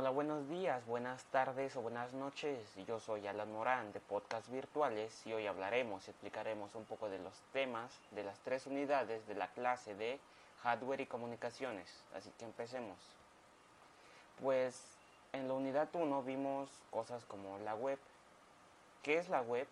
Hola, 0.00 0.10
buenos 0.10 0.48
días, 0.48 0.86
buenas 0.86 1.24
tardes 1.24 1.74
o 1.74 1.82
buenas 1.82 2.12
noches. 2.12 2.72
Yo 2.86 3.00
soy 3.00 3.26
Alan 3.26 3.50
Morán 3.50 3.92
de 3.92 3.98
Podcast 3.98 4.48
Virtuales 4.48 5.26
y 5.26 5.32
hoy 5.32 5.48
hablaremos 5.48 6.06
y 6.06 6.12
explicaremos 6.12 6.76
un 6.76 6.84
poco 6.84 7.10
de 7.10 7.18
los 7.18 7.34
temas 7.52 7.90
de 8.12 8.22
las 8.22 8.38
tres 8.38 8.68
unidades 8.68 9.26
de 9.26 9.34
la 9.34 9.48
clase 9.48 9.96
de 9.96 10.20
Hardware 10.62 11.00
y 11.00 11.06
Comunicaciones. 11.06 12.04
Así 12.14 12.30
que 12.38 12.44
empecemos. 12.44 12.96
Pues 14.40 14.80
en 15.32 15.48
la 15.48 15.54
unidad 15.54 15.88
1 15.92 16.22
vimos 16.22 16.70
cosas 16.92 17.24
como 17.24 17.58
la 17.58 17.74
web. 17.74 17.98
¿Qué 19.02 19.18
es 19.18 19.28
la 19.28 19.42
web? 19.42 19.66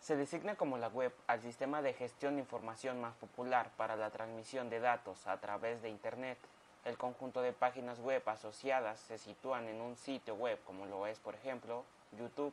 Se 0.00 0.16
designa 0.16 0.54
como 0.56 0.76
la 0.76 0.88
web 0.88 1.14
al 1.28 1.40
sistema 1.40 1.80
de 1.80 1.94
gestión 1.94 2.34
de 2.34 2.42
información 2.42 3.00
más 3.00 3.14
popular 3.14 3.70
para 3.78 3.96
la 3.96 4.10
transmisión 4.10 4.68
de 4.68 4.80
datos 4.80 5.26
a 5.26 5.40
través 5.40 5.80
de 5.80 5.88
Internet 5.88 6.36
el 6.84 6.98
conjunto 6.98 7.42
de 7.42 7.52
páginas 7.52 8.00
web 8.00 8.22
asociadas 8.26 8.98
se 9.00 9.18
sitúan 9.18 9.68
en 9.68 9.80
un 9.80 9.96
sitio 9.96 10.34
web 10.34 10.58
como 10.64 10.86
lo 10.86 11.06
es 11.06 11.18
por 11.18 11.34
ejemplo 11.34 11.84
YouTube. 12.18 12.52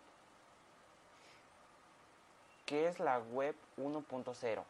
¿Qué 2.65 2.87
es 2.87 2.99
la 2.99 3.17
web 3.17 3.55
1.0? 3.77 4.63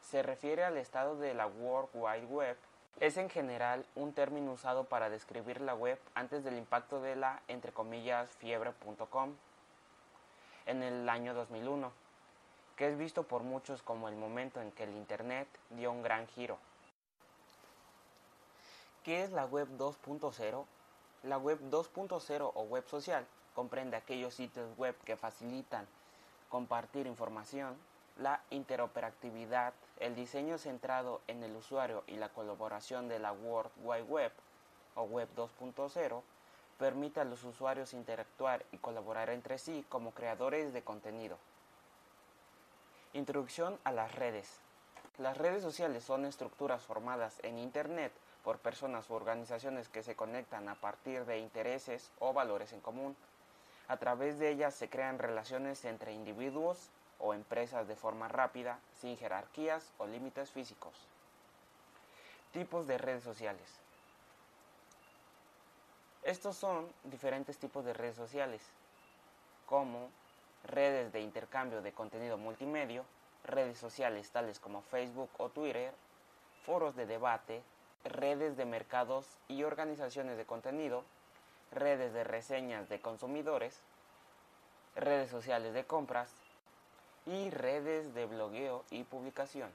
Se 0.00 0.22
refiere 0.22 0.64
al 0.64 0.76
estado 0.76 1.16
de 1.16 1.34
la 1.34 1.46
World 1.46 1.90
Wide 1.94 2.26
Web. 2.26 2.56
Es 3.00 3.16
en 3.16 3.30
general 3.30 3.84
un 3.96 4.12
término 4.12 4.52
usado 4.52 4.84
para 4.84 5.10
describir 5.10 5.60
la 5.60 5.74
web 5.74 5.98
antes 6.14 6.44
del 6.44 6.56
impacto 6.56 7.00
de 7.00 7.16
la, 7.16 7.42
entre 7.48 7.72
comillas, 7.72 8.30
fiebre.com 8.36 9.34
en 10.66 10.82
el 10.84 11.08
año 11.08 11.34
2001, 11.34 11.90
que 12.76 12.88
es 12.88 12.96
visto 12.96 13.24
por 13.24 13.42
muchos 13.42 13.82
como 13.82 14.08
el 14.08 14.14
momento 14.14 14.60
en 14.60 14.70
que 14.70 14.84
el 14.84 14.90
Internet 14.90 15.48
dio 15.70 15.90
un 15.90 16.02
gran 16.02 16.28
giro. 16.28 16.58
¿Qué 19.04 19.24
es 19.24 19.32
la 19.32 19.46
web 19.46 19.68
2.0? 19.78 20.64
La 21.24 21.36
web 21.36 21.58
2.0 21.70 22.52
o 22.54 22.62
web 22.62 22.86
social 22.88 23.26
comprende 23.52 23.96
aquellos 23.96 24.34
sitios 24.34 24.76
web 24.76 24.96
que 25.04 25.16
facilitan 25.16 25.88
compartir 26.48 27.08
información, 27.08 27.76
la 28.18 28.42
interoperatividad, 28.50 29.72
el 29.98 30.14
diseño 30.14 30.56
centrado 30.56 31.20
en 31.26 31.42
el 31.42 31.56
usuario 31.56 32.04
y 32.06 32.14
la 32.14 32.28
colaboración 32.28 33.08
de 33.08 33.18
la 33.18 33.32
World 33.32 33.72
Wide 33.82 34.02
Web 34.04 34.32
o 34.94 35.02
Web 35.02 35.28
2.0 35.36 36.22
permite 36.78 37.20
a 37.20 37.24
los 37.24 37.42
usuarios 37.42 37.94
interactuar 37.94 38.64
y 38.70 38.78
colaborar 38.78 39.30
entre 39.30 39.58
sí 39.58 39.84
como 39.88 40.12
creadores 40.12 40.72
de 40.72 40.82
contenido. 40.82 41.38
Introducción 43.14 43.80
a 43.82 43.90
las 43.90 44.14
redes. 44.14 44.60
Las 45.18 45.36
redes 45.36 45.62
sociales 45.62 46.04
son 46.04 46.24
estructuras 46.24 46.82
formadas 46.82 47.38
en 47.42 47.58
Internet 47.58 48.12
por 48.42 48.58
personas 48.58 49.08
u 49.10 49.14
organizaciones 49.14 49.88
que 49.88 50.02
se 50.02 50.16
conectan 50.16 50.68
a 50.68 50.74
partir 50.74 51.26
de 51.26 51.38
intereses 51.38 52.10
o 52.18 52.32
valores 52.32 52.72
en 52.72 52.80
común. 52.80 53.14
A 53.88 53.98
través 53.98 54.38
de 54.38 54.48
ellas 54.48 54.74
se 54.74 54.88
crean 54.88 55.18
relaciones 55.18 55.84
entre 55.84 56.12
individuos 56.12 56.88
o 57.18 57.34
empresas 57.34 57.86
de 57.86 57.94
forma 57.94 58.28
rápida, 58.28 58.78
sin 59.00 59.16
jerarquías 59.18 59.92
o 59.98 60.06
límites 60.06 60.50
físicos. 60.50 60.94
Tipos 62.52 62.86
de 62.86 62.98
redes 62.98 63.22
sociales. 63.22 63.68
Estos 66.22 66.56
son 66.56 66.90
diferentes 67.04 67.58
tipos 67.58 67.84
de 67.84 67.92
redes 67.92 68.16
sociales, 68.16 68.62
como 69.66 70.08
redes 70.64 71.12
de 71.12 71.20
intercambio 71.20 71.82
de 71.82 71.92
contenido 71.92 72.38
multimedia, 72.38 73.04
redes 73.44 73.78
sociales 73.78 74.30
tales 74.30 74.58
como 74.58 74.82
Facebook 74.82 75.30
o 75.38 75.48
Twitter, 75.48 75.92
foros 76.64 76.94
de 76.96 77.06
debate, 77.06 77.62
redes 78.04 78.56
de 78.56 78.64
mercados 78.64 79.26
y 79.48 79.64
organizaciones 79.64 80.36
de 80.36 80.44
contenido, 80.44 81.04
redes 81.72 82.12
de 82.12 82.24
reseñas 82.24 82.88
de 82.88 83.00
consumidores, 83.00 83.80
redes 84.94 85.30
sociales 85.30 85.74
de 85.74 85.84
compras 85.84 86.30
y 87.26 87.50
redes 87.50 88.14
de 88.14 88.26
blogueo 88.26 88.84
y 88.90 89.04
publicación. 89.04 89.70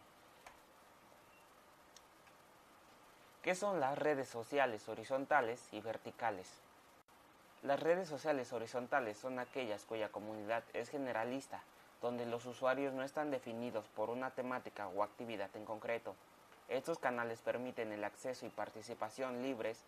¿Qué 3.42 3.56
son 3.56 3.80
las 3.80 3.98
redes 3.98 4.28
sociales 4.28 4.90
horizontales 4.90 5.62
y 5.72 5.80
verticales? 5.80 6.50
Las 7.64 7.80
redes 7.80 8.08
sociales 8.10 8.52
horizontales 8.52 9.18
son 9.18 9.40
aquellas 9.40 9.86
cuya 9.86 10.10
comunidad 10.10 10.64
es 10.74 10.90
generalista, 10.90 11.62
donde 12.02 12.26
los 12.26 12.46
usuarios 12.46 12.94
no 12.94 13.04
están 13.04 13.32
definidos 13.32 13.86
por 13.96 14.10
una 14.10 14.32
temática 14.32 14.88
o 14.88 15.04
actividad 15.04 15.50
en 15.56 15.66
concreto, 15.66 16.16
estos 16.68 17.00
canales 17.00 17.42
permiten 17.42 17.92
el 17.94 18.04
acceso 18.04 18.46
y 18.46 18.50
participación 18.50 19.42
libres 19.42 19.84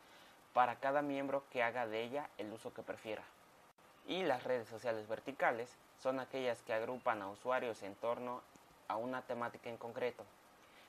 para 0.54 0.78
cada 0.78 1.02
miembro 1.02 1.44
que 1.52 1.62
haga 1.62 1.88
de 1.88 2.04
ella 2.04 2.30
el 2.38 2.52
uso 2.52 2.74
que 2.74 2.84
prefiera. 2.84 3.24
Y 4.08 4.24
las 4.24 4.44
redes 4.44 4.68
sociales 4.68 5.08
verticales 5.08 5.70
son 6.02 6.20
aquellas 6.20 6.62
que 6.62 6.74
agrupan 6.74 7.22
a 7.22 7.30
usuarios 7.30 7.84
en 7.84 7.96
torno 7.96 8.42
a 8.88 8.96
una 8.96 9.22
temática 9.22 9.70
en 9.70 9.78
concreto. 9.78 10.24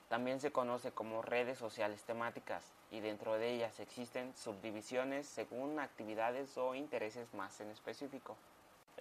También 0.09 0.41
se 0.41 0.51
conoce 0.51 0.91
como 0.91 1.21
redes 1.21 1.57
sociales 1.57 2.03
temáticas 2.03 2.63
y 2.89 2.99
dentro 2.99 3.35
de 3.35 3.51
ellas 3.51 3.79
existen 3.79 4.33
subdivisiones 4.35 5.27
según 5.27 5.79
actividades 5.79 6.57
o 6.57 6.75
intereses 6.75 7.33
más 7.33 7.61
en 7.61 7.69
específico. 7.69 8.35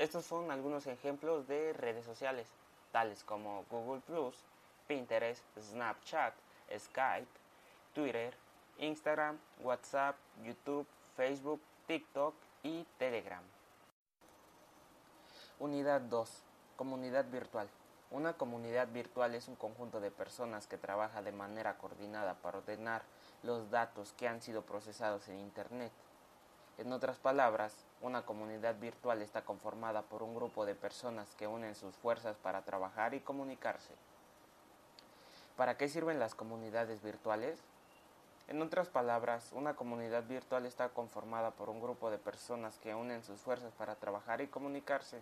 Estos 0.00 0.24
son 0.24 0.50
algunos 0.50 0.86
ejemplos 0.86 1.46
de 1.46 1.74
redes 1.74 2.06
sociales, 2.06 2.48
tales 2.90 3.22
como 3.22 3.66
Google⁇ 3.68 4.00
Pinterest, 4.88 5.44
Snapchat, 5.60 6.32
Skype, 6.74 7.28
Twitter, 7.92 8.34
Instagram, 8.78 9.38
WhatsApp, 9.58 10.16
YouTube, 10.42 10.86
Facebook, 11.18 11.60
TikTok 11.86 12.34
y 12.62 12.86
Telegram. 12.96 13.42
Unidad 15.58 16.00
2. 16.00 16.44
Comunidad 16.76 17.26
virtual. 17.30 17.68
Una 18.10 18.32
comunidad 18.32 18.88
virtual 18.88 19.34
es 19.34 19.48
un 19.48 19.56
conjunto 19.56 20.00
de 20.00 20.10
personas 20.10 20.66
que 20.66 20.78
trabaja 20.78 21.20
de 21.20 21.32
manera 21.32 21.76
coordinada 21.76 22.36
para 22.36 22.56
ordenar 22.56 23.02
los 23.42 23.70
datos 23.70 24.14
que 24.14 24.28
han 24.28 24.40
sido 24.40 24.62
procesados 24.62 25.28
en 25.28 25.40
Internet. 25.40 25.92
En 26.80 26.94
otras 26.94 27.18
palabras, 27.18 27.74
una 28.00 28.22
comunidad 28.22 28.74
virtual 28.76 29.20
está 29.20 29.42
conformada 29.42 30.00
por 30.00 30.22
un 30.22 30.34
grupo 30.34 30.64
de 30.64 30.74
personas 30.74 31.28
que 31.38 31.46
unen 31.46 31.74
sus 31.74 31.94
fuerzas 31.94 32.38
para 32.38 32.62
trabajar 32.62 33.12
y 33.12 33.20
comunicarse. 33.20 33.92
¿Para 35.58 35.76
qué 35.76 35.90
sirven 35.90 36.18
las 36.18 36.34
comunidades 36.34 37.02
virtuales? 37.02 37.58
En 38.48 38.62
otras 38.62 38.88
palabras, 38.88 39.50
una 39.52 39.76
comunidad 39.76 40.24
virtual 40.24 40.64
está 40.64 40.88
conformada 40.88 41.50
por 41.50 41.68
un 41.68 41.82
grupo 41.82 42.10
de 42.10 42.16
personas 42.16 42.78
que 42.78 42.94
unen 42.94 43.22
sus 43.24 43.38
fuerzas 43.42 43.74
para 43.74 43.96
trabajar 43.96 44.40
y 44.40 44.46
comunicarse. 44.46 45.20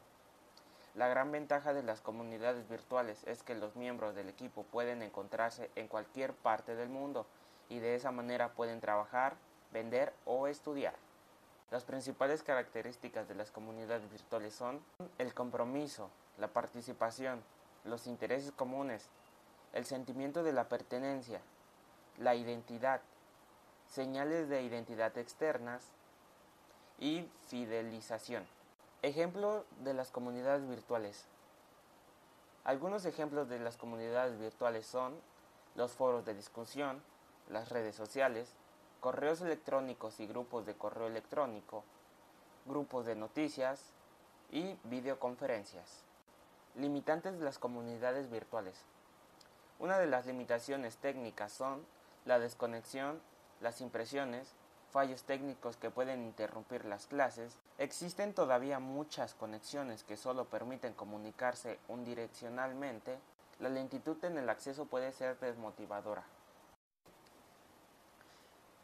La 0.94 1.08
gran 1.08 1.32
ventaja 1.32 1.74
de 1.74 1.82
las 1.82 2.00
comunidades 2.00 2.68
virtuales 2.68 3.24
es 3.24 3.42
que 3.42 3.56
los 3.56 3.74
miembros 3.74 4.14
del 4.14 4.28
equipo 4.28 4.62
pueden 4.62 5.02
encontrarse 5.02 5.72
en 5.74 5.88
cualquier 5.88 6.34
parte 6.34 6.76
del 6.76 6.88
mundo 6.88 7.26
y 7.68 7.80
de 7.80 7.96
esa 7.96 8.12
manera 8.12 8.50
pueden 8.50 8.80
trabajar, 8.80 9.34
vender 9.72 10.12
o 10.24 10.46
estudiar. 10.46 10.94
Las 11.70 11.84
principales 11.84 12.42
características 12.42 13.28
de 13.28 13.34
las 13.34 13.50
comunidades 13.50 14.10
virtuales 14.10 14.54
son 14.54 14.82
el 15.18 15.34
compromiso, 15.34 16.08
la 16.38 16.48
participación, 16.48 17.42
los 17.84 18.06
intereses 18.06 18.52
comunes, 18.52 19.10
el 19.74 19.84
sentimiento 19.84 20.42
de 20.42 20.52
la 20.52 20.68
pertenencia, 20.68 21.42
la 22.16 22.34
identidad, 22.34 23.02
señales 23.86 24.48
de 24.48 24.62
identidad 24.62 25.16
externas 25.18 25.82
y 26.98 27.28
fidelización. 27.48 28.46
Ejemplo 29.02 29.66
de 29.84 29.92
las 29.92 30.10
comunidades 30.10 30.66
virtuales. 30.66 31.26
Algunos 32.64 33.04
ejemplos 33.04 33.48
de 33.48 33.58
las 33.58 33.76
comunidades 33.76 34.38
virtuales 34.38 34.86
son 34.86 35.20
los 35.74 35.92
foros 35.92 36.24
de 36.24 36.34
discusión, 36.34 37.02
las 37.50 37.68
redes 37.68 37.94
sociales, 37.94 38.54
correos 39.00 39.40
electrónicos 39.40 40.20
y 40.20 40.26
grupos 40.26 40.66
de 40.66 40.74
correo 40.74 41.06
electrónico, 41.06 41.84
grupos 42.66 43.06
de 43.06 43.14
noticias 43.14 43.92
y 44.50 44.76
videoconferencias. 44.84 46.02
Limitantes 46.74 47.38
de 47.38 47.44
las 47.44 47.58
comunidades 47.58 48.30
virtuales. 48.30 48.84
Una 49.78 49.98
de 49.98 50.06
las 50.06 50.26
limitaciones 50.26 50.96
técnicas 50.96 51.52
son 51.52 51.84
la 52.24 52.38
desconexión, 52.38 53.20
las 53.60 53.80
impresiones, 53.80 54.54
fallos 54.90 55.22
técnicos 55.24 55.76
que 55.76 55.90
pueden 55.90 56.24
interrumpir 56.24 56.84
las 56.84 57.06
clases, 57.06 57.58
existen 57.78 58.34
todavía 58.34 58.78
muchas 58.80 59.34
conexiones 59.34 60.02
que 60.02 60.16
solo 60.16 60.46
permiten 60.46 60.94
comunicarse 60.94 61.78
unidireccionalmente, 61.88 63.18
la 63.60 63.68
lentitud 63.68 64.22
en 64.24 64.38
el 64.38 64.48
acceso 64.48 64.86
puede 64.86 65.12
ser 65.12 65.38
desmotivadora. 65.38 66.24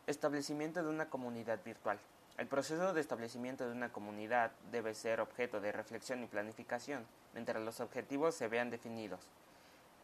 Establecimiento 0.07 0.83
de 0.83 0.91
una 0.91 1.09
comunidad 1.09 1.61
virtual. 1.65 1.99
El 2.37 2.47
proceso 2.47 2.93
de 2.93 3.01
establecimiento 3.01 3.65
de 3.65 3.73
una 3.73 3.91
comunidad 3.91 4.53
debe 4.71 4.93
ser 4.93 5.19
objeto 5.19 5.63
de 5.63 5.73
reflexión 5.73 6.23
y 6.23 6.27
planificación, 6.27 7.07
mientras 7.33 7.63
los 7.63 7.81
objetivos 7.81 8.35
se 8.35 8.49
vean 8.49 8.69
definidos. 8.69 9.21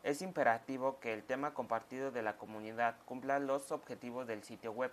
Es 0.02 0.22
imperativo 0.22 0.98
que 1.00 1.12
el 1.12 1.22
tema 1.22 1.52
compartido 1.52 2.10
de 2.12 2.22
la 2.22 2.38
comunidad 2.38 2.96
cumpla 3.04 3.38
los 3.40 3.72
objetivos 3.72 4.26
del 4.26 4.42
sitio 4.42 4.72
web. 4.72 4.90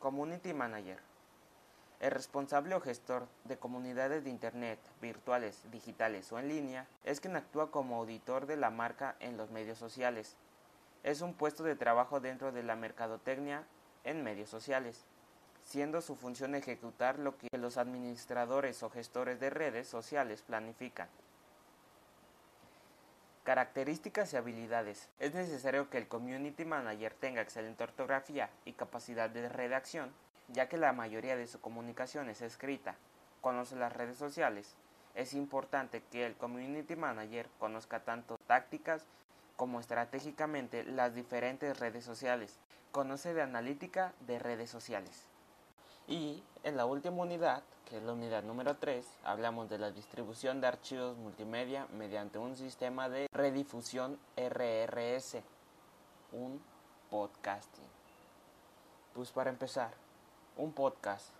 Community 0.00 0.52
Manager. 0.52 0.98
El 2.00 2.10
responsable 2.10 2.74
o 2.74 2.80
gestor 2.80 3.28
de 3.44 3.56
comunidades 3.56 4.24
de 4.24 4.30
Internet, 4.30 4.80
virtuales, 5.00 5.62
digitales 5.70 6.32
o 6.32 6.40
en 6.40 6.48
línea, 6.48 6.88
es 7.04 7.20
quien 7.20 7.36
actúa 7.36 7.70
como 7.70 7.98
auditor 7.98 8.46
de 8.46 8.56
la 8.56 8.70
marca 8.70 9.14
en 9.20 9.36
los 9.36 9.52
medios 9.52 9.78
sociales. 9.78 10.36
Es 11.02 11.20
un 11.20 11.34
puesto 11.34 11.62
de 11.62 11.76
trabajo 11.76 12.20
dentro 12.20 12.52
de 12.52 12.62
la 12.62 12.76
mercadotecnia 12.76 13.64
en 14.04 14.22
medios 14.22 14.50
sociales, 14.50 15.04
siendo 15.62 16.00
su 16.00 16.16
función 16.16 16.54
ejecutar 16.54 17.18
lo 17.18 17.36
que 17.36 17.48
los 17.56 17.76
administradores 17.76 18.82
o 18.82 18.90
gestores 18.90 19.38
de 19.38 19.50
redes 19.50 19.86
sociales 19.86 20.42
planifican. 20.42 21.08
Características 23.44 24.32
y 24.32 24.36
habilidades. 24.36 25.08
Es 25.18 25.34
necesario 25.34 25.88
que 25.88 25.98
el 25.98 26.08
Community 26.08 26.64
Manager 26.66 27.14
tenga 27.14 27.40
excelente 27.40 27.84
ortografía 27.84 28.50
y 28.66 28.72
capacidad 28.72 29.30
de 29.30 29.48
redacción, 29.48 30.12
ya 30.48 30.68
que 30.68 30.76
la 30.76 30.92
mayoría 30.92 31.36
de 31.36 31.46
su 31.46 31.60
comunicación 31.60 32.28
es 32.28 32.42
escrita. 32.42 32.96
Conoce 33.40 33.76
las 33.76 33.92
redes 33.92 34.18
sociales. 34.18 34.74
Es 35.14 35.32
importante 35.32 36.02
que 36.10 36.26
el 36.26 36.36
Community 36.36 36.96
Manager 36.96 37.48
conozca 37.58 38.00
tanto 38.00 38.38
tácticas 38.46 39.06
como 39.58 39.80
estratégicamente 39.80 40.84
las 40.84 41.16
diferentes 41.16 41.78
redes 41.80 42.04
sociales. 42.04 42.60
Conoce 42.92 43.34
de 43.34 43.42
analítica 43.42 44.14
de 44.20 44.38
redes 44.38 44.70
sociales. 44.70 45.24
Y 46.06 46.44
en 46.62 46.76
la 46.76 46.86
última 46.86 47.16
unidad, 47.22 47.64
que 47.84 47.96
es 47.96 48.02
la 48.04 48.12
unidad 48.12 48.44
número 48.44 48.76
3, 48.76 49.04
hablamos 49.24 49.68
de 49.68 49.78
la 49.78 49.90
distribución 49.90 50.60
de 50.60 50.68
archivos 50.68 51.16
multimedia 51.16 51.88
mediante 51.92 52.38
un 52.38 52.56
sistema 52.56 53.08
de 53.08 53.26
redifusión 53.32 54.20
RRS, 54.36 55.42
un 56.30 56.62
podcasting. 57.10 57.84
Pues 59.12 59.32
para 59.32 59.50
empezar, 59.50 59.90
un 60.56 60.72
podcast. 60.72 61.30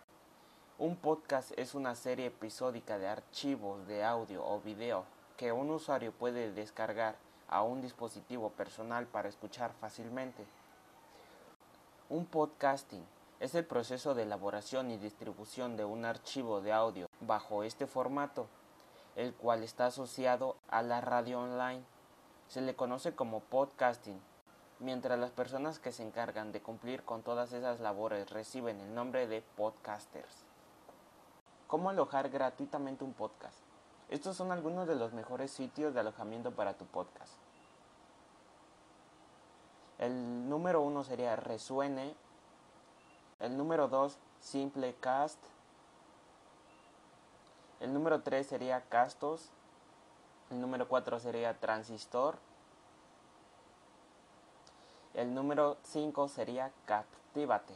Un 0.77 0.97
podcast 0.97 1.57
es 1.57 1.73
una 1.73 1.95
serie 1.95 2.25
episódica 2.25 2.99
de 2.99 3.07
archivos 3.07 3.87
de 3.87 4.03
audio 4.03 4.45
o 4.45 4.59
video 4.59 5.05
que 5.37 5.53
un 5.53 5.71
usuario 5.71 6.11
puede 6.11 6.51
descargar 6.51 7.15
a 7.49 7.63
un 7.63 7.81
dispositivo 7.81 8.49
personal 8.51 9.07
para 9.07 9.29
escuchar 9.29 9.73
fácilmente. 9.73 10.45
Un 12.09 12.25
podcasting 12.25 13.05
es 13.39 13.55
el 13.55 13.65
proceso 13.65 14.13
de 14.13 14.23
elaboración 14.23 14.91
y 14.91 14.97
distribución 14.97 15.77
de 15.77 15.85
un 15.85 16.05
archivo 16.05 16.61
de 16.61 16.73
audio 16.73 17.07
bajo 17.21 17.63
este 17.63 17.87
formato, 17.87 18.47
el 19.15 19.33
cual 19.33 19.63
está 19.63 19.87
asociado 19.87 20.55
a 20.69 20.81
la 20.81 21.01
radio 21.01 21.39
online. 21.39 21.83
Se 22.47 22.61
le 22.61 22.75
conoce 22.75 23.15
como 23.15 23.39
podcasting 23.41 24.19
mientras 24.79 25.19
las 25.19 25.31
personas 25.31 25.79
que 25.79 25.91
se 25.91 26.03
encargan 26.03 26.51
de 26.51 26.61
cumplir 26.61 27.03
con 27.03 27.21
todas 27.21 27.53
esas 27.53 27.79
labores 27.79 28.29
reciben 28.29 28.79
el 28.79 28.93
nombre 28.93 29.27
de 29.27 29.41
podcasters. 29.41 30.45
¿Cómo 31.67 31.89
alojar 31.89 32.29
gratuitamente 32.29 33.03
un 33.03 33.13
podcast? 33.13 33.68
Estos 34.09 34.35
son 34.35 34.51
algunos 34.51 34.87
de 34.87 34.95
los 34.95 35.13
mejores 35.13 35.51
sitios 35.51 35.93
de 35.93 35.99
alojamiento 35.99 36.51
para 36.51 36.73
tu 36.73 36.85
podcast. 36.85 37.33
El 39.99 40.49
número 40.49 40.81
uno 40.81 41.03
sería 41.03 41.35
Resuene. 41.35 42.15
El 43.39 43.55
número 43.55 43.87
dos, 43.87 44.17
Simplecast. 44.39 45.39
El 47.79 47.93
número 47.93 48.21
tres 48.21 48.47
sería 48.47 48.81
Castos. 48.81 49.49
El 50.49 50.59
número 50.59 50.87
cuatro 50.87 51.19
sería 51.19 51.59
Transistor. 51.59 52.37
El 55.13 55.33
número 55.33 55.77
5 55.83 56.27
sería 56.29 56.71
Captívate. 56.85 57.73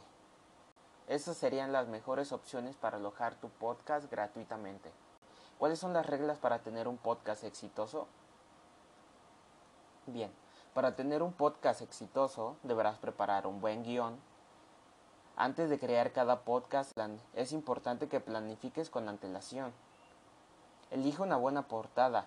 Esas 1.08 1.36
serían 1.36 1.72
las 1.72 1.88
mejores 1.88 2.32
opciones 2.32 2.76
para 2.76 2.96
alojar 2.96 3.34
tu 3.34 3.50
podcast 3.50 4.10
gratuitamente. 4.10 4.90
¿Cuáles 5.58 5.78
son 5.78 5.92
las 5.92 6.06
reglas 6.06 6.38
para 6.38 6.58
tener 6.58 6.88
un 6.88 6.98
podcast 6.98 7.44
exitoso? 7.44 8.08
Bien, 10.06 10.32
para 10.74 10.96
tener 10.96 11.22
un 11.22 11.32
podcast 11.32 11.80
exitoso 11.80 12.56
deberás 12.64 12.98
preparar 12.98 13.46
un 13.46 13.60
buen 13.60 13.84
guion. 13.84 14.18
Antes 15.36 15.70
de 15.70 15.78
crear 15.78 16.12
cada 16.12 16.40
podcast 16.40 16.92
es 17.34 17.52
importante 17.52 18.08
que 18.08 18.20
planifiques 18.20 18.90
con 18.90 19.08
antelación. 19.08 19.72
Elige 20.90 21.22
una 21.22 21.36
buena 21.36 21.62
portada. 21.62 22.26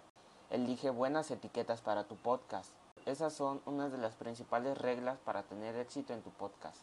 Elige 0.50 0.90
buenas 0.90 1.30
etiquetas 1.30 1.82
para 1.82 2.06
tu 2.06 2.16
podcast. 2.16 2.72
Esas 3.06 3.34
son 3.34 3.62
unas 3.66 3.92
de 3.92 3.98
las 3.98 4.16
principales 4.16 4.78
reglas 4.78 5.20
para 5.20 5.44
tener 5.44 5.76
éxito 5.76 6.14
en 6.14 6.22
tu 6.22 6.32
podcast. 6.32 6.82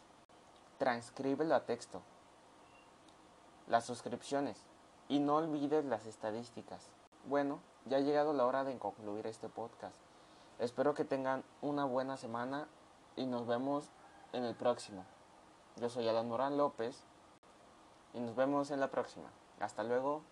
Transcríbelo 0.79 1.55
a 1.55 1.65
texto. 1.65 2.03
Las 3.67 3.87
suscripciones. 3.87 4.59
Y 5.15 5.21
no 5.21 5.37
olvides 5.37 5.85
las 5.85 6.07
estadísticas. 6.07 6.89
Bueno, 7.29 7.61
ya 7.85 7.99
ha 7.99 8.01
llegado 8.01 8.33
la 8.33 8.47
hora 8.47 8.65
de 8.65 8.77
concluir 8.81 9.29
este 9.29 9.49
podcast. 9.49 9.95
Espero 10.59 10.95
que 10.95 11.05
tengan 11.05 11.45
una 11.63 11.85
buena 11.85 12.17
semana 12.17 12.67
y 13.15 13.25
nos 13.27 13.47
vemos 13.47 13.93
en 14.33 14.43
el 14.43 14.57
próximo. 14.57 15.05
Yo 15.77 15.89
soy 15.89 16.09
Alan 16.09 16.29
Morán 16.29 16.57
López 16.57 17.05
y 18.13 18.19
nos 18.19 18.35
vemos 18.35 18.73
en 18.73 18.81
la 18.81 18.91
próxima. 18.91 19.31
Hasta 19.61 19.85
luego. 19.85 20.23